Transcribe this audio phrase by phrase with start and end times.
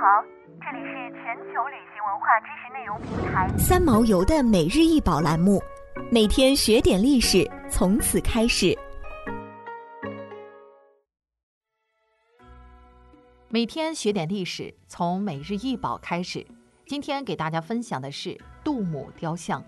[0.00, 0.22] 好，
[0.60, 5.60] 这里是全球旅行文化知识内容平台三毛游的每日一宝栏目，
[6.08, 8.78] 每天学点历史，从此开始。
[13.48, 16.46] 每天学点历史，从每日一宝开始。
[16.86, 19.60] 今天给大家分享的是杜姆雕像。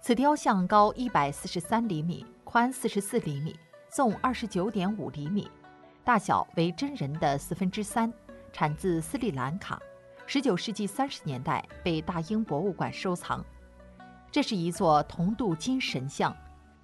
[0.00, 3.56] 此雕像高一百四十三厘米，宽四十四厘米，
[3.88, 5.48] 纵二十九点五厘米，
[6.02, 8.12] 大小为真人的四分之三，
[8.52, 9.80] 产自斯里兰卡。
[10.26, 13.44] 十九世纪三十年代被大英博物馆收藏。
[14.30, 16.34] 这是一座铜镀金神像。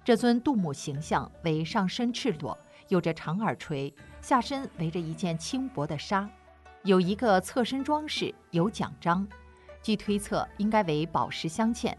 [0.03, 6.27] 这尊杜姆形象为上身赤裸，有着长耳垂，下身围着一件轻薄的纱，
[6.83, 9.27] 有一个侧身装饰，有奖章，
[9.83, 11.93] 据推测应该为宝石镶嵌。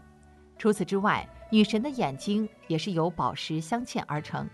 [0.57, 4.49] 除此之外，女神的眼睛也是由宝石镶嵌而成，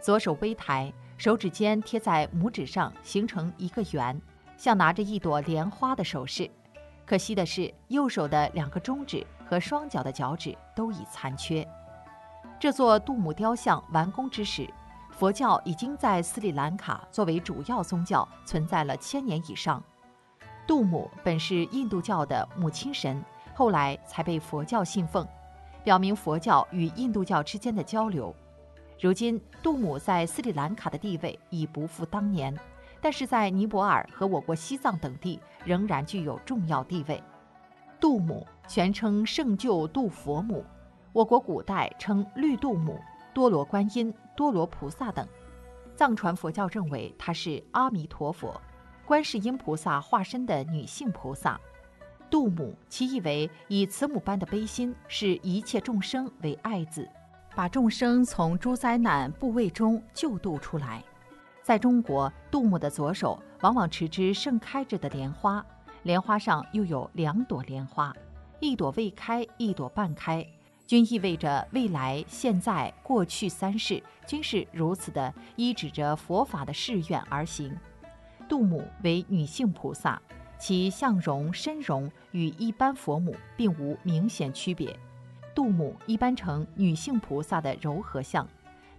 [0.00, 4.20] 左手微抬，手指尖贴在拇指上，形成一个圆，
[4.60, 6.50] 像拿着一朵莲花的手势。
[7.06, 11.66] 可惜的是，右手的两个中指和双脚的脚趾都已残缺。
[12.58, 14.68] 这座杜姆雕像完工之时，
[15.08, 19.82] 佛教已经在斯里兰卡作为主要宗教存在了千年以上。
[20.66, 25.26] 杜姆本是印度教的母亲神，后来才被佛教信奉。
[25.82, 28.36] 表明佛教与印度教之间的交流。
[29.00, 32.54] 如今，杜姆在斯里兰卡的地位已不复当年，
[33.00, 37.22] 但是在尼泊尔和我国西藏等地仍然具有重要地位。
[37.98, 40.64] 杜母全称圣救度佛母，
[41.12, 42.98] 我国古代称绿度母、
[43.34, 45.26] 多罗观音、多罗菩萨等。
[45.96, 48.58] 藏传佛教认为她是阿弥陀佛、
[49.04, 51.60] 观世音菩萨化身的女性菩萨。
[52.30, 57.06] 杜母，其意为以慈母般的悲心，视一切众生为爱子，
[57.54, 61.02] 把众生从诸灾难部位中救度出来。
[61.62, 65.64] 在中国，杜母的左手往往持之盛开着的莲花，
[66.02, 68.14] 莲花上又有两朵莲花，
[68.58, 70.46] 一朵未开，一朵半开，
[70.86, 77.76] 均意味着未来、现在、过去三世均是如此的依指着佛法的誓愿而行。
[78.48, 80.20] 杜母为女性菩萨。
[80.62, 84.94] 其相容、身容与一般佛母并无明显区别。
[85.54, 88.46] 杜母一般呈女性菩萨的柔和相，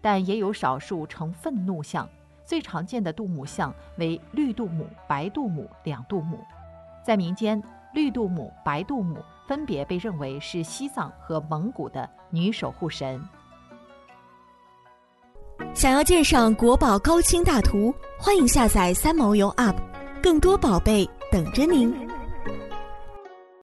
[0.01, 2.09] 但也有少数呈愤怒相。
[2.45, 6.39] 最常见的杜母像为绿杜母、白杜母两杜母。
[7.03, 7.61] 在民间，
[7.93, 13.21] 绿杜母、白杜母分别被认为是西藏和蒙古的女守护神。
[15.73, 19.75] 想要鉴赏国宝高清大图，欢迎下载三毛游 App，
[20.21, 21.09] 更多宝贝。
[21.31, 22.10] 等着您。